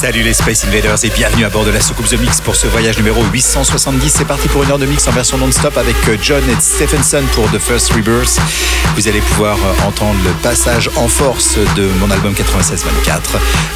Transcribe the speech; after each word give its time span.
Salut 0.00 0.22
les 0.22 0.32
Space 0.32 0.64
Invaders 0.64 1.04
et 1.04 1.10
bienvenue 1.10 1.44
à 1.44 1.50
bord 1.50 1.66
de 1.66 1.70
la 1.70 1.80
soucoupe 1.82 2.08
The 2.08 2.18
Mix 2.18 2.40
pour 2.40 2.56
ce 2.56 2.66
voyage 2.66 2.96
numéro 2.96 3.22
870. 3.22 4.14
C'est 4.16 4.24
parti 4.24 4.48
pour 4.48 4.62
une 4.62 4.70
heure 4.70 4.78
de 4.78 4.86
mix 4.86 5.06
en 5.06 5.10
version 5.10 5.36
non-stop 5.36 5.76
avec 5.76 5.94
euh, 6.08 6.16
John 6.22 6.42
et 6.48 6.58
Stephenson 6.58 7.22
pour 7.34 7.44
The 7.50 7.58
First 7.58 7.92
Rebirth. 7.92 8.40
Vous 8.96 9.08
allez 9.08 9.20
pouvoir 9.20 9.58
euh, 9.58 9.86
entendre 9.86 10.18
le 10.24 10.30
passage 10.42 10.88
en 10.96 11.06
force 11.06 11.58
de 11.76 11.86
mon 12.00 12.10
album 12.10 12.32
96-24. 12.32 13.18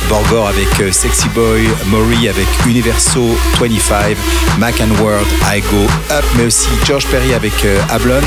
Borgor 0.09 0.49
avec 0.49 0.81
euh, 0.81 0.91
Sexy 0.93 1.29
Boy, 1.29 1.69
Maury 1.89 2.31
avec 2.31 2.47
Universo 2.67 3.37
25, 3.61 4.17
Mac 4.59 4.81
and 4.81 4.99
World, 5.03 5.27
I 5.53 5.61
Go 5.61 5.85
Up, 6.11 6.25
mais 6.39 6.47
aussi 6.47 6.71
George 6.87 7.07
Perry 7.09 7.35
avec 7.35 7.53
Ablon. 7.91 8.23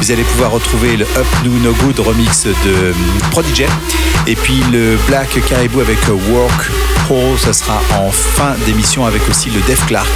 Vous 0.00 0.10
allez 0.10 0.24
pouvoir 0.24 0.50
retrouver 0.50 0.96
le 0.96 1.04
Up 1.16 1.26
New 1.44 1.52
No 1.60 1.72
Good 1.74 2.00
remix 2.00 2.42
de 2.42 2.92
Prodigy 3.30 3.66
et 4.26 4.34
puis 4.34 4.60
le 4.72 4.96
Black 5.06 5.28
Caribou 5.48 5.80
avec 5.80 5.98
Work 6.08 6.70
Hall, 7.08 7.35
ça 7.38 7.52
sera 7.52 7.80
en 7.98 8.10
fin 8.10 8.54
d'émission 8.66 9.06
avec 9.06 9.28
aussi 9.28 9.50
le 9.50 9.60
Def 9.62 9.84
Clark, 9.86 10.08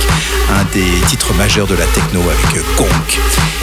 un 0.58 0.64
des 0.72 0.90
titres 1.08 1.32
majeurs 1.34 1.66
de 1.66 1.74
la 1.74 1.86
techno 1.86 2.20
avec 2.22 2.64
Gonk. 2.76 3.18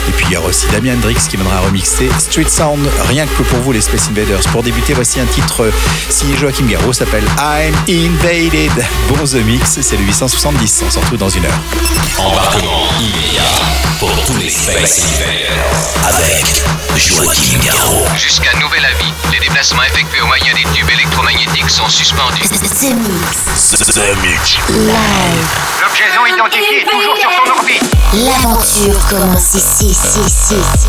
Et 0.08 0.12
puis 0.12 0.26
il 0.28 0.32
y 0.32 0.36
aura 0.36 0.48
aussi 0.48 0.66
Damien 0.72 0.94
Hendrix 0.94 1.16
qui 1.28 1.36
viendra 1.36 1.60
remixer 1.60 2.08
Street 2.18 2.48
Sound, 2.48 2.88
rien 3.08 3.26
que 3.26 3.42
pour 3.42 3.58
vous 3.60 3.72
les 3.72 3.80
Space 3.80 4.08
Invaders. 4.08 4.40
Pour 4.52 4.62
débuter, 4.62 4.94
voici 4.94 5.20
un 5.20 5.26
titre 5.26 5.70
signé 6.08 6.36
Joachim 6.36 6.66
Garraud, 6.66 6.92
s'appelle 6.92 7.24
I'm 7.38 7.74
Invaded. 7.88 8.72
Bon 9.08 9.24
The 9.24 9.44
Mix, 9.44 9.78
c'est 9.80 9.96
le 9.96 10.04
870, 10.04 10.84
on 10.86 10.90
se 10.90 10.98
retrouve 10.98 11.18
dans 11.18 11.28
une 11.28 11.44
heure. 11.44 11.60
Embarquement 12.18 12.88
immédiat 13.00 13.42
pour 13.98 14.10
tous 14.24 14.36
les 14.36 14.50
Space 14.50 15.02
Invaders 15.14 15.58
avec 16.06 16.62
Joachim 16.96 17.58
Garraud. 17.64 18.06
Jusqu'à 18.16 18.54
nouvel 18.60 18.84
avis, 18.84 19.12
les 19.32 19.40
déplacements 19.40 19.82
effectués 19.82 20.20
au 20.20 20.26
moyen 20.26 20.54
des 20.54 20.64
tubes 20.72 20.90
électromagnétiques 20.90 21.70
sont 21.70 21.88
suspendus. 21.88 22.42
The 22.48 22.94
Mix. 22.94 23.47
The 23.56 24.14
Mix. 24.22 24.58
Live. 24.68 25.48
L'objet 25.80 26.04
non 26.14 26.26
identifié 26.26 26.82
est 26.82 26.84
toujours 26.84 27.16
sur 27.16 27.30
son 27.32 27.50
orbite. 27.50 27.82
L'aventure 28.12 29.06
commence 29.08 29.54
ici, 29.54 29.86
ici, 29.86 30.20
ici, 30.20 30.54
ici. 30.54 30.88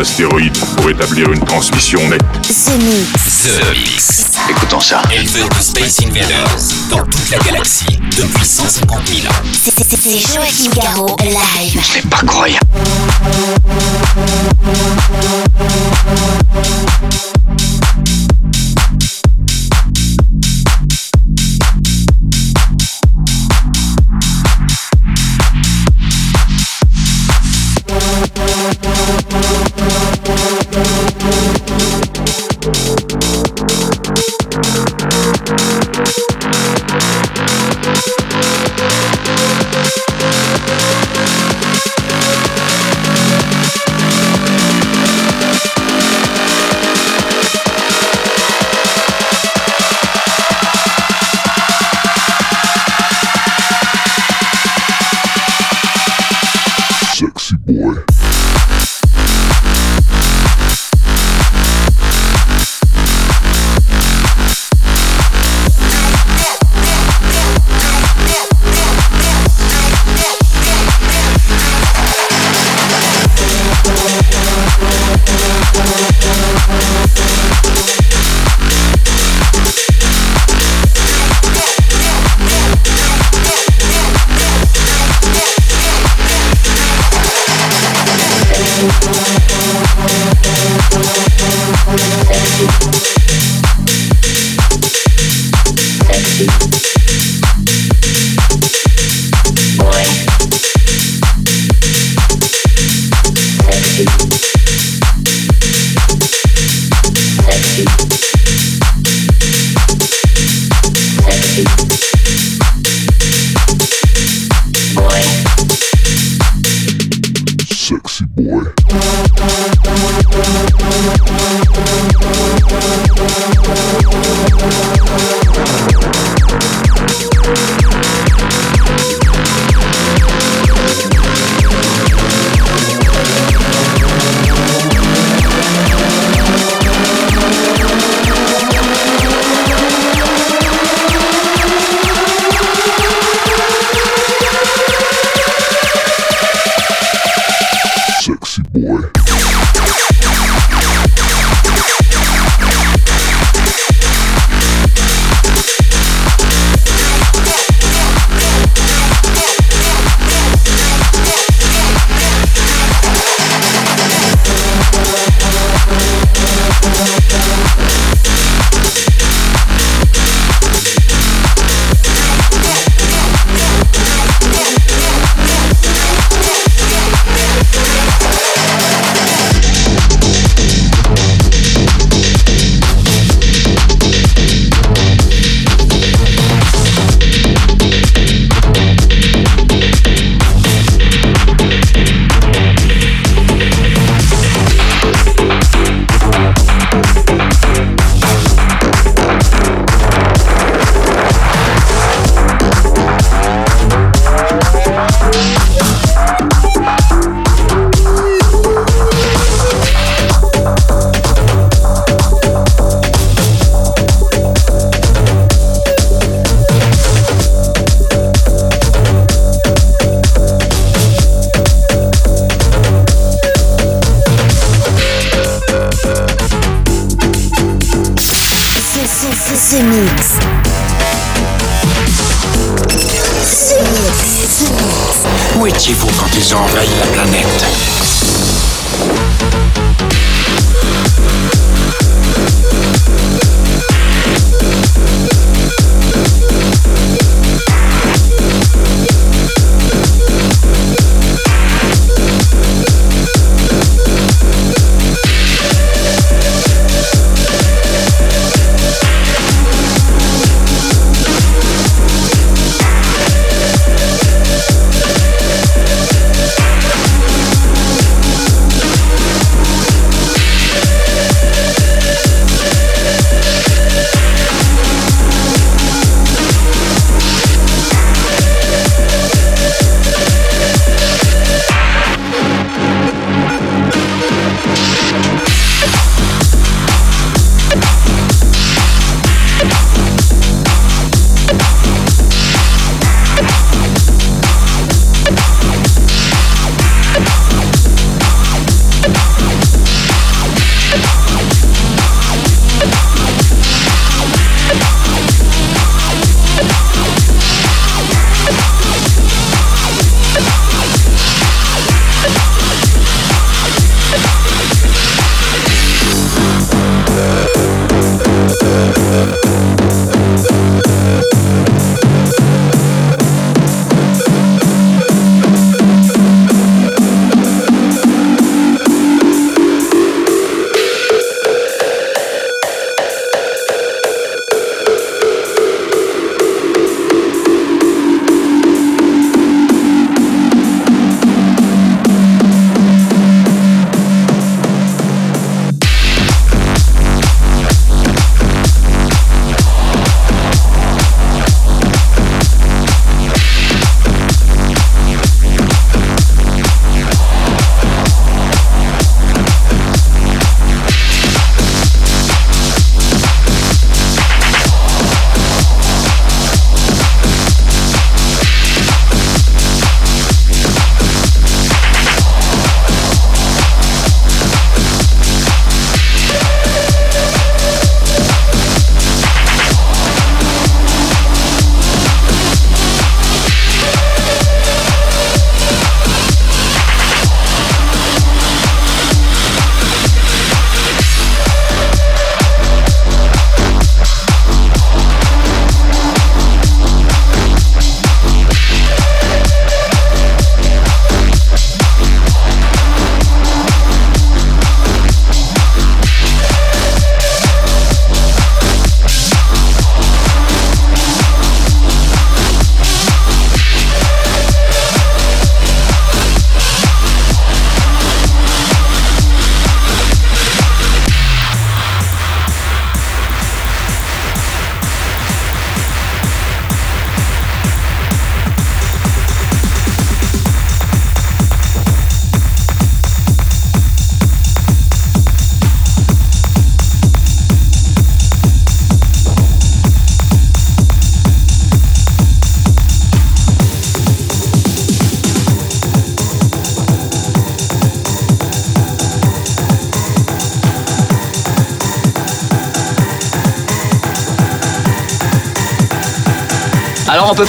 D'astéroïdes 0.00 0.56
pour 0.78 0.88
établir 0.88 1.30
une 1.30 1.44
transmission 1.44 2.00
nette. 2.08 2.22
The 2.42 2.70
Mix. 2.78 3.42
The 3.44 3.76
Mix. 3.76 4.24
Écoutons 4.48 4.80
ça. 4.80 5.02
Éleveur 5.14 5.46
de 5.50 5.54
Space 5.62 6.00
Invaders 6.00 6.56
dans 6.88 7.04
toute 7.04 7.30
la 7.30 7.36
galaxie 7.40 8.00
depuis 8.16 8.46
150 8.46 9.06
000 9.06 9.26
ans. 9.30 9.36
C'est- 9.52 9.74
c'est- 9.76 10.00
C'est 10.00 10.18
Joachim 10.18 10.70
Garraud, 10.74 11.16
live. 11.22 11.82
C'est 11.92 12.08
pas 12.08 12.22
croyable. 12.26 12.66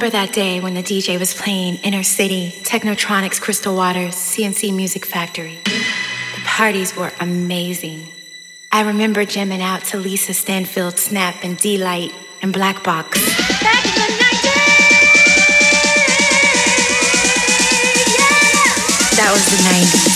remember 0.00 0.16
that 0.16 0.32
day 0.32 0.60
when 0.60 0.72
the 0.72 0.82
DJ 0.82 1.18
was 1.18 1.34
playing 1.34 1.76
Inner 1.82 2.02
City, 2.02 2.52
Technotronics, 2.62 3.38
Crystal 3.38 3.76
Waters, 3.76 4.14
CNC 4.14 4.74
Music 4.74 5.04
Factory. 5.04 5.58
The 5.64 6.40
parties 6.46 6.96
were 6.96 7.12
amazing. 7.20 8.08
I 8.72 8.80
remember 8.84 9.26
jamming 9.26 9.60
out 9.60 9.84
to 9.86 9.98
Lisa 9.98 10.32
Stanfield, 10.32 10.98
Snap, 10.98 11.34
and 11.42 11.58
D-Light, 11.58 12.14
and 12.40 12.50
Black 12.50 12.82
Box. 12.82 13.18
Back 13.60 13.84
in 13.84 13.92
the 13.92 14.08
90s! 14.24 14.40
Yeah! 18.08 18.24
That 19.20 19.30
was 19.34 19.44
the 19.44 19.58
90s. 19.68 20.09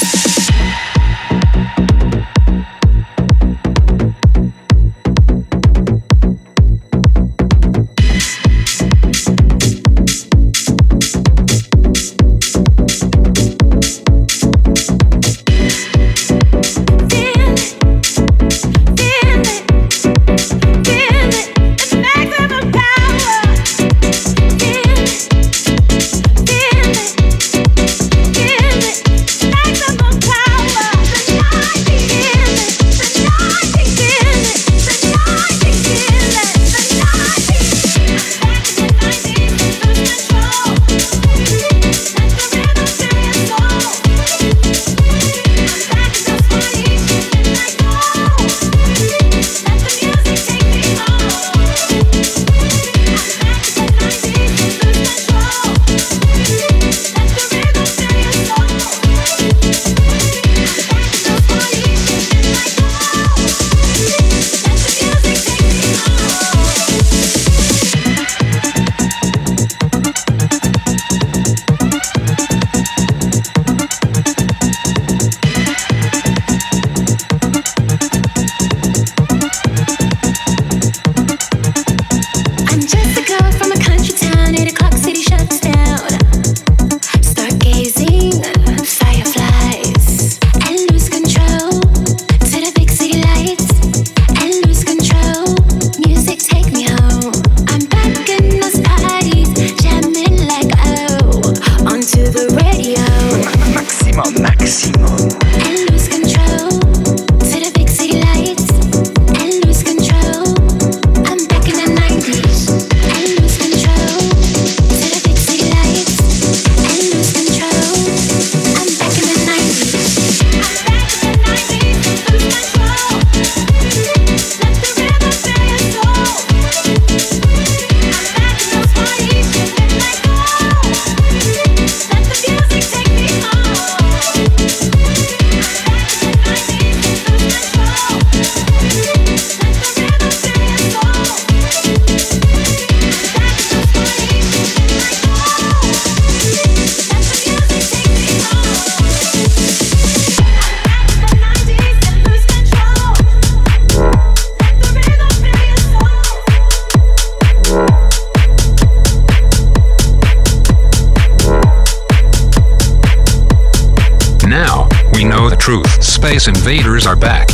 Invaders 166.46 167.06
are 167.06 167.16
back. 167.16 167.53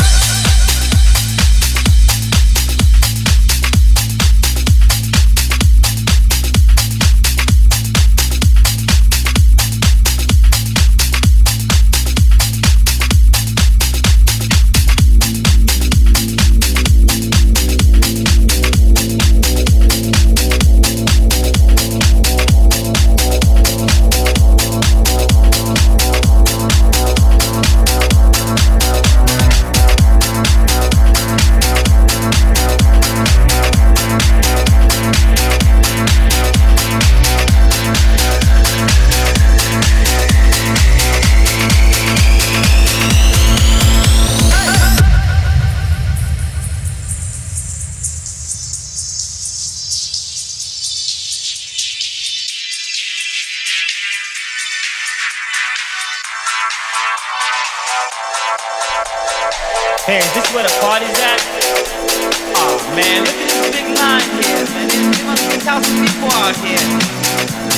People 65.79 66.27
out 66.27 66.55
here. 66.57 66.83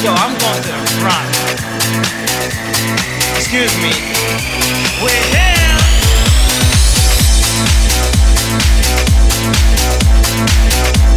Yo, 0.01 0.13
I'm 0.13 0.33
going 0.39 0.63
to 0.63 0.71
the 0.71 0.89
front. 0.97 1.29
Excuse 3.37 3.75
me. 3.77 3.93
We're 5.03 5.23
here. 5.29 5.53
Hey 10.73 11.12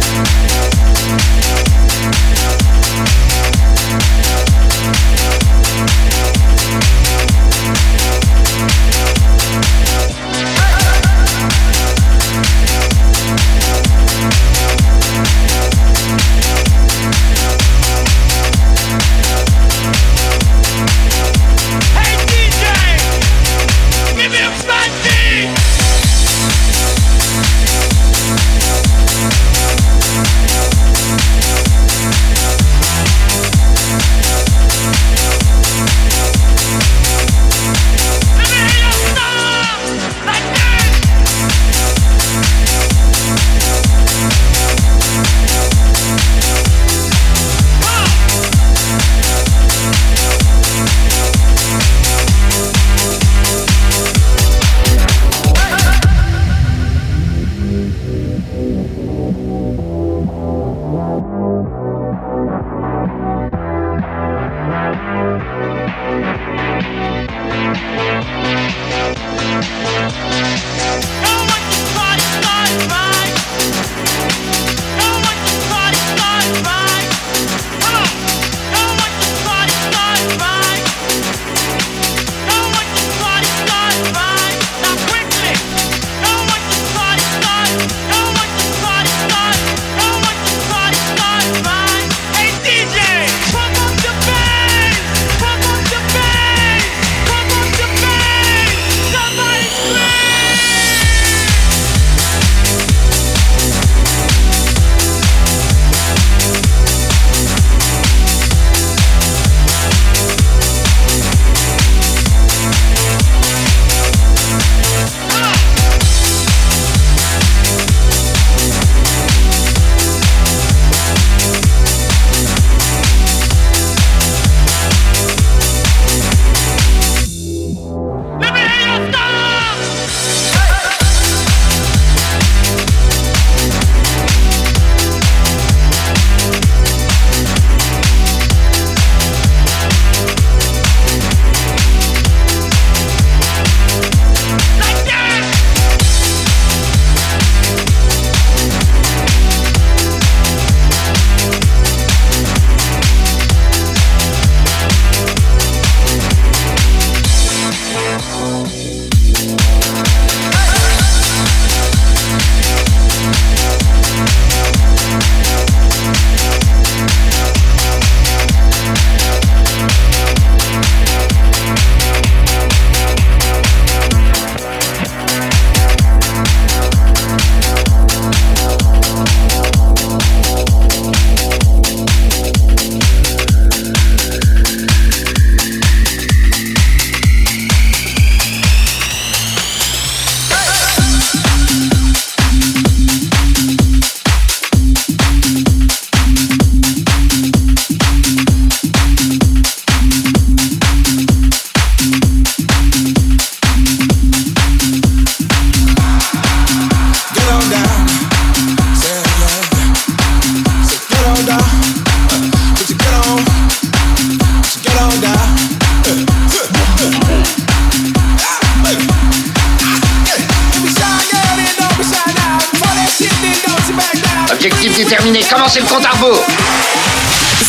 Déterminé, 225.27 225.45
commencez 225.53 225.79
le 225.81 225.85
compte 225.87 226.05
à 226.05 226.11
rebours 226.11 226.41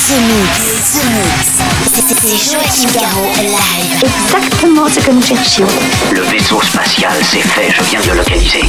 The 0.07 0.13
Mix, 0.13 0.93
The 0.93 1.05
Mix. 1.11 1.59
C'est 2.21 2.53
Joachim 2.53 2.89
Garraud 2.95 3.33
live. 3.37 4.05
Exactement 4.05 4.89
ce 4.89 5.01
que 5.01 5.11
nous 5.11 5.23
cherchions. 5.23 5.67
Le 6.13 6.21
vaisseau 6.21 6.63
spatial, 6.63 7.13
c'est 7.23 7.41
fait, 7.41 7.73
je 7.77 7.83
viens 7.83 8.01
de 8.01 8.11
le 8.11 8.19
localiser. 8.19 8.63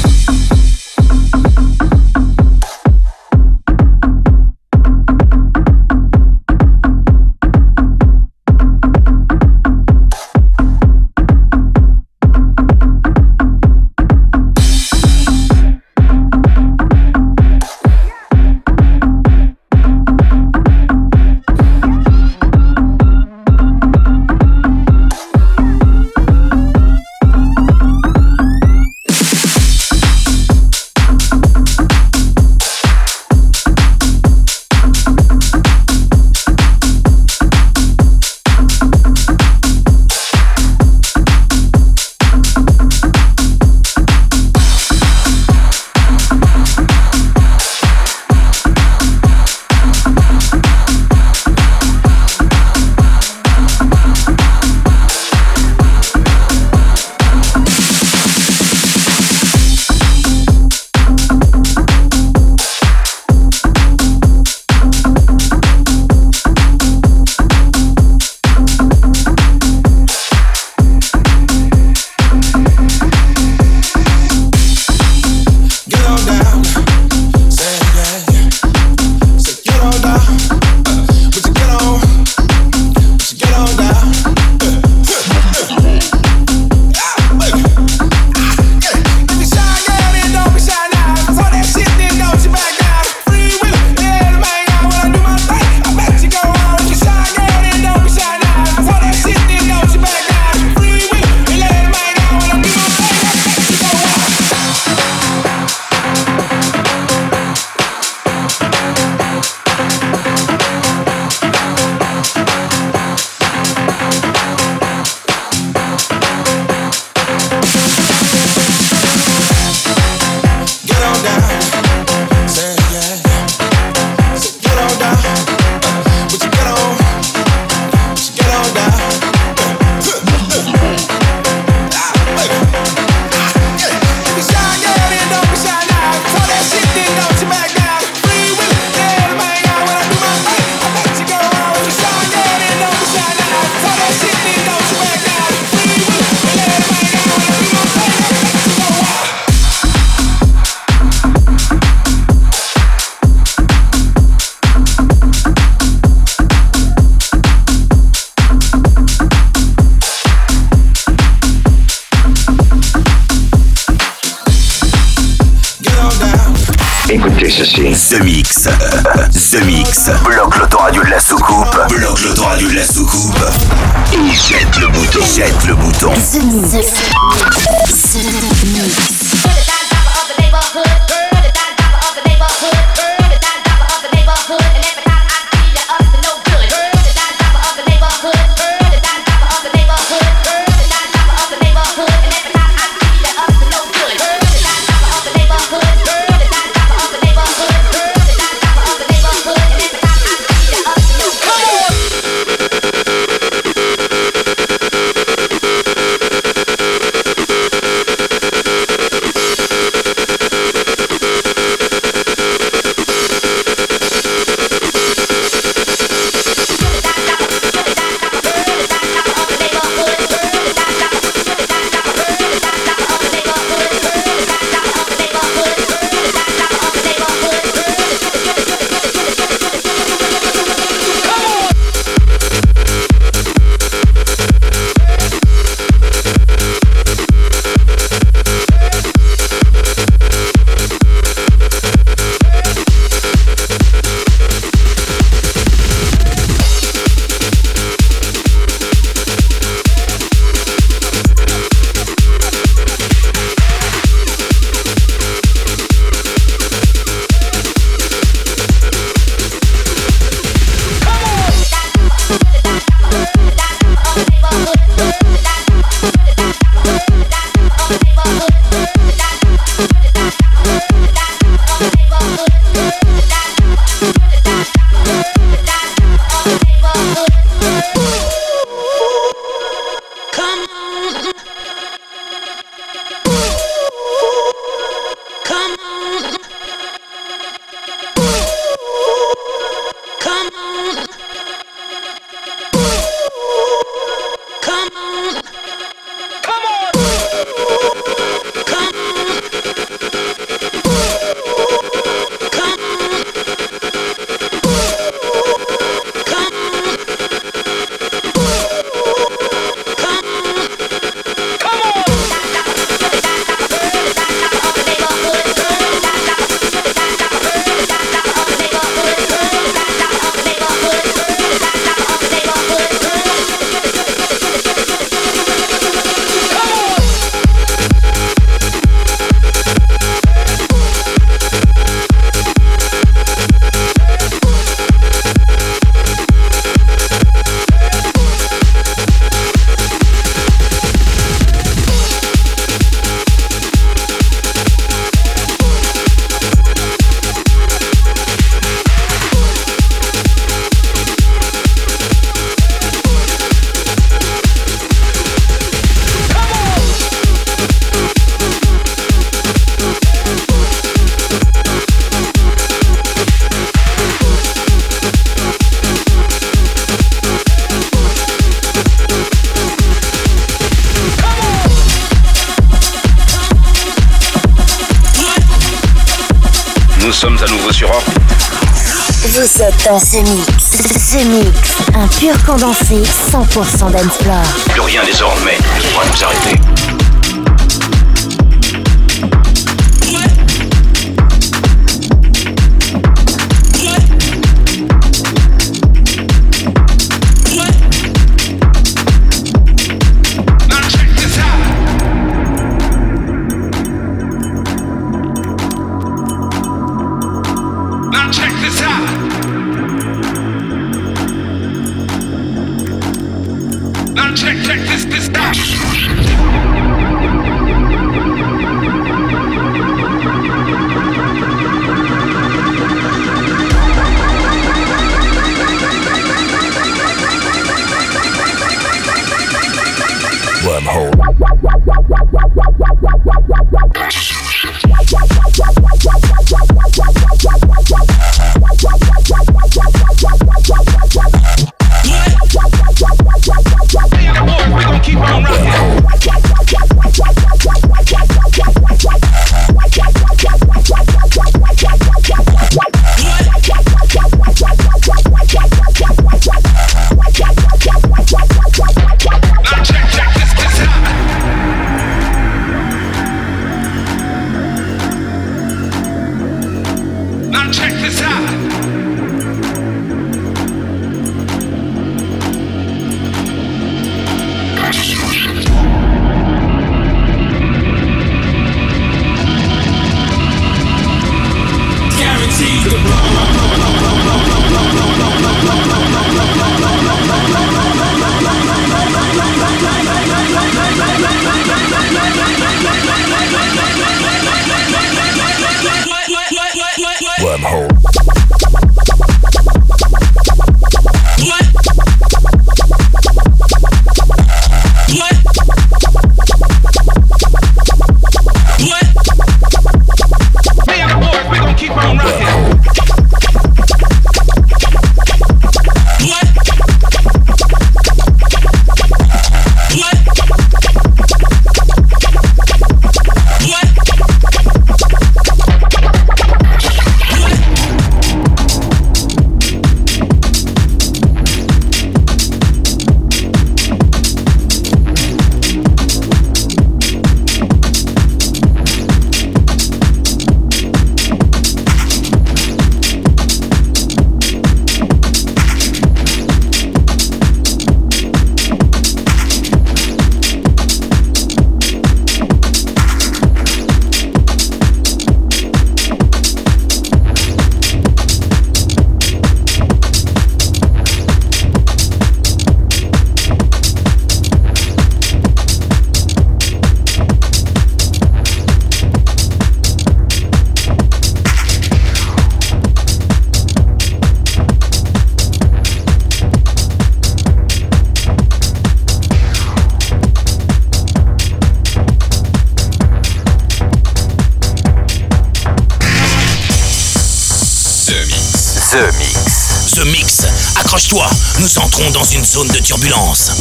The 380.11 380.23
Mix. 380.23 380.71
The 381.11 381.23
Mix, 381.25 381.77
un 381.93 382.07
pur 382.07 382.43
condensé 382.43 383.03
100% 383.03 383.91
d'Ensplore. 383.91 384.41
Plus 384.69 384.81
rien 384.81 385.03
désormais 385.05 385.55
ne 385.55 385.91
pourra 385.91 386.05
nous 386.07 386.23
arrêter. 386.23 386.88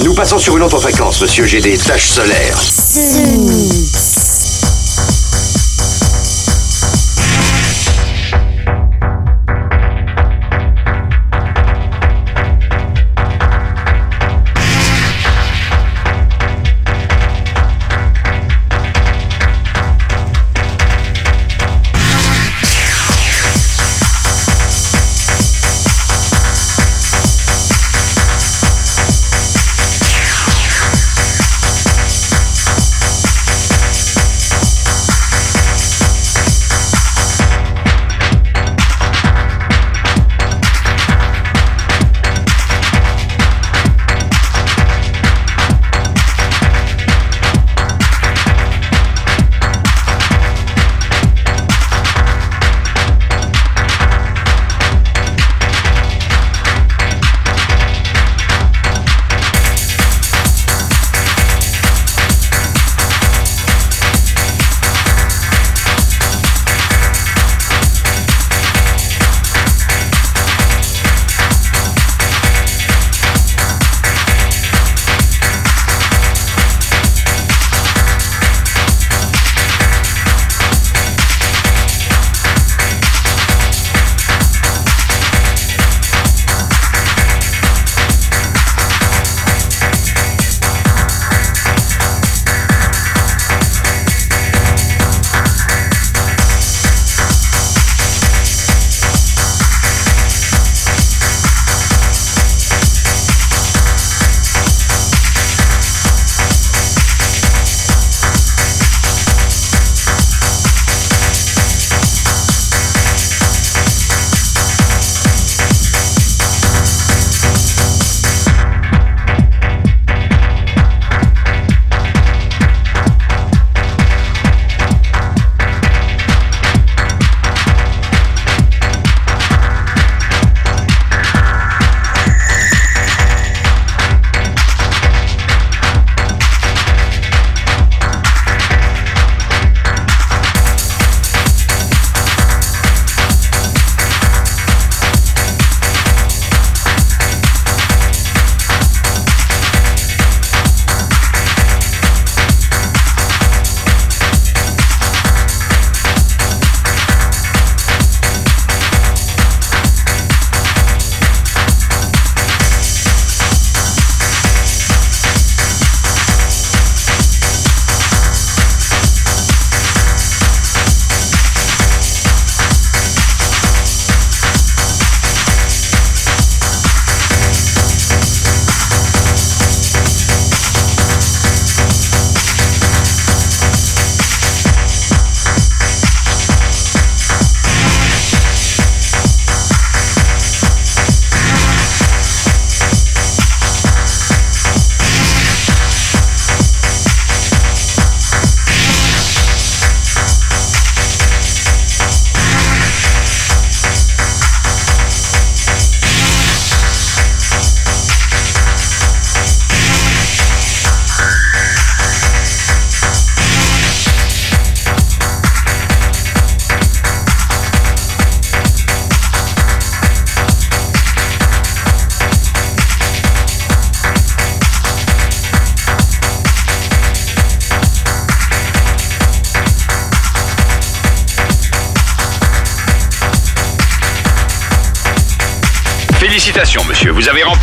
Nous 0.05 0.15
passons 0.15 0.39
sur 0.39 0.57
une 0.57 0.63
autre 0.63 0.79
fréquence, 0.79 1.21
monsieur. 1.21 1.45
J'ai 1.45 1.61
des 1.61 1.77
taches 1.77 2.09
solaires. 2.09 2.59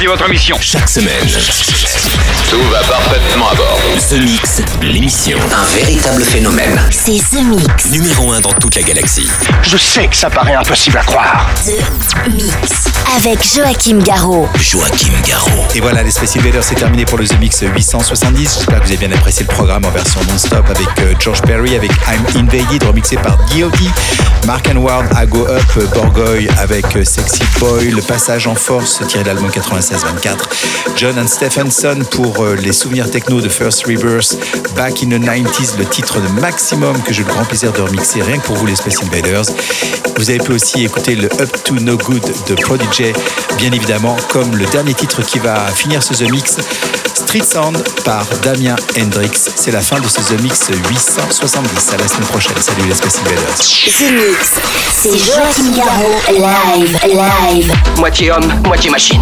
Votre 0.04 0.30
mission. 0.30 0.58
Chaque 0.62 0.90
semaine, 0.90 1.26
Tout 2.50 2.62
va 2.70 2.80
parfaitement 2.82 3.50
à 3.50 3.56
bord. 3.56 3.80
The 4.10 4.20
Mix, 4.20 4.62
l'émission. 4.82 5.38
Un 5.52 5.76
véritable 5.76 6.24
phénomène. 6.24 6.80
C'est 6.92 7.18
The 7.18 7.42
Mix. 7.44 7.86
Numéro 7.90 8.32
1 8.34 8.42
dans 8.42 8.52
toute 8.54 8.76
la 8.76 8.84
galaxie. 8.84 9.28
Je 9.64 9.78
sais 9.78 10.08
que 10.08 10.16
ça 10.16 10.30
paraît 10.30 10.54
impossible 10.54 10.98
à 10.98 11.04
croire. 11.04 11.50
The 11.66 12.30
Mix. 12.30 12.86
Avec 13.18 13.40
Joachim 13.44 14.00
Garraud. 14.00 14.48
Joachim 14.60 15.14
Garraud. 15.28 15.66
Et 15.74 15.80
voilà, 15.80 16.04
les 16.04 16.12
Space 16.12 16.36
Invaders, 16.38 16.64
c'est 16.64 16.76
terminé 16.76 17.06
pour 17.06 17.18
le 17.18 17.26
The 17.28 17.40
Mix 17.40 17.62
870. 17.62 18.56
J'espère 18.58 18.80
que 18.82 18.86
vous 18.86 18.94
avez 18.94 19.08
bien 19.08 19.16
apprécié 19.18 19.46
le 19.48 19.54
programme 19.54 19.86
en 19.86 19.92
version 19.92 20.20
non-stop 20.30 20.66
avec 20.70 20.88
euh, 21.00 21.14
George 21.20 21.42
Perry, 21.42 21.76
avec 21.76 21.92
I'm 22.08 22.24
Invaded, 22.36 22.84
remixé 22.84 23.16
par 23.16 23.38
D.O.D. 23.46 23.78
Mark 24.46 24.70
and 24.72 24.78
Ward, 24.78 25.08
I 25.16 25.26
Go 25.26 25.48
Up, 25.48 25.90
Borgoy 25.94 26.48
avec 26.60 26.96
euh, 26.96 27.04
Sexy 27.04 27.42
Boy, 27.60 27.90
le 27.92 28.02
passage 28.02 28.46
en 28.46 28.56
force 28.56 29.02
tiré 29.08 29.24
de 29.24 29.30
l'album 29.30 29.50
96-24. 29.86 30.96
John 30.98 31.20
and 31.20 31.28
Stephenson 31.28 32.00
pour 32.12 32.44
euh, 32.44 32.56
les 32.56 32.74
souvenirs 32.74 33.10
techno 33.10 33.40
de 33.42 33.50
First 33.50 33.86
Rebirth, 33.86 34.36
Back 34.76 35.04
in 35.04 35.10
the 35.10 35.22
90s, 35.22 35.78
le 35.78 35.86
titre 35.86 36.20
de 36.20 36.28
maximum 36.42 37.02
que 37.04 37.14
j'ai 37.14 37.24
le 37.24 37.30
grand 37.30 37.46
plaisir 37.46 37.72
de 37.72 37.82
remixer 37.82 38.22
rien 38.22 38.38
que 38.38 38.46
pour 38.46 38.56
vous 38.56 38.66
les 38.66 38.76
Space 38.76 39.04
Invaders. 39.04 39.44
Vous 40.18 40.30
avez 40.30 40.40
pu 40.40 40.54
aussi 40.54 40.86
écouter 40.86 41.16
le 41.16 41.26
Up 41.40 41.52
to 41.64 41.76
No 41.76 41.98
Good 41.98 42.24
de 42.48 42.56
Prodigy, 42.56 43.14
bien 43.58 43.72
évidemment, 43.72 44.16
comme 44.30 44.56
le 44.56 44.66
dernier 44.68 44.94
titre 44.94 45.22
qui 45.22 45.40
va 45.40 45.68
finir 45.68 46.02
ce 46.02 46.14
The 46.14 46.32
Mix, 46.32 46.58
Street 47.14 47.44
Sound 47.44 47.78
par 48.04 48.26
Damien 48.44 48.76
Hendrix. 48.98 49.32
C'est 49.56 49.72
la 49.72 49.82
fin 49.82 50.00
de 50.00 50.08
ce 50.08 50.20
The 50.22 50.42
Mix 50.42 50.70
870. 50.90 51.94
À 51.94 51.98
la 51.98 52.08
semaine 52.08 52.28
prochaine. 52.28 52.56
Salut 52.60 52.88
les 52.88 52.96
Space 52.96 53.20
Invaders. 53.20 53.56
The 53.56 54.12
Mix. 54.12 54.54
C'est 54.92 55.18
Joachim 55.18 55.72
Garraud. 55.76 56.22
Live. 56.32 56.98
Live. 57.06 57.74
Moitié 57.98 58.32
homme, 58.32 58.62
moitié 58.66 58.90
machine. 58.90 59.22